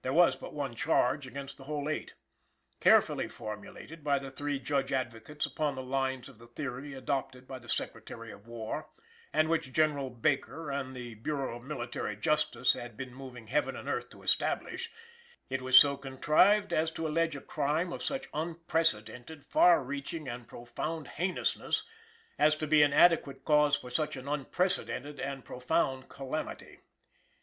[0.00, 2.14] There was but one Charge against the whole eight.
[2.80, 7.58] Carefully formulated by the three Judge Advocates upon the lines of the theory adopted by
[7.58, 8.88] the Secretary of War,
[9.30, 10.14] and which Gen.
[10.20, 14.90] Baker and the Bureau of Military Justice had been moving heaven and earth to establish,
[15.50, 20.48] it was so contrived as to allege a crime of such unprecedented, far reaching and
[20.48, 21.84] profound heinousness
[22.38, 26.78] as to be an adequate cause of such an unprecedented and profound calamity.